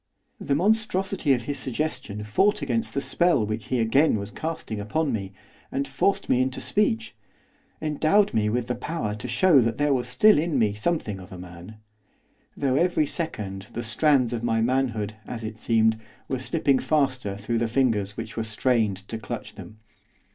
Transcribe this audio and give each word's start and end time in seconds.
The 0.39 0.55
monstrosity 0.55 1.31
of 1.33 1.43
his 1.43 1.59
suggestion 1.59 2.23
fought 2.23 2.63
against 2.63 2.95
the 2.95 3.01
spell 3.01 3.45
which 3.45 3.67
he 3.67 3.77
again 3.79 4.17
was 4.17 4.31
casting 4.31 4.79
upon 4.79 5.13
me, 5.13 5.31
and 5.71 5.87
forced 5.87 6.27
me 6.27 6.41
into 6.41 6.59
speech, 6.59 7.15
endowed 7.79 8.33
me 8.33 8.49
with 8.49 8.65
the 8.65 8.73
power 8.73 9.13
to 9.13 9.27
show 9.27 9.61
that 9.61 9.77
there 9.77 9.91
still 10.03 10.35
was 10.37 10.43
in 10.43 10.57
me 10.57 10.73
something 10.73 11.19
of 11.19 11.31
a 11.31 11.37
man; 11.37 11.75
though 12.57 12.73
every 12.77 13.05
second 13.05 13.67
the 13.73 13.83
strands 13.83 14.33
of 14.33 14.41
my 14.43 14.59
manhood, 14.59 15.13
as 15.27 15.43
it 15.43 15.59
seemed, 15.59 15.99
were 16.27 16.39
slipping 16.39 16.79
faster 16.79 17.37
through 17.37 17.59
the 17.59 17.67
fingers 17.67 18.17
which 18.17 18.35
were 18.35 18.43
strained 18.43 19.07
to 19.07 19.19
clutch 19.19 19.53
them. 19.53 19.77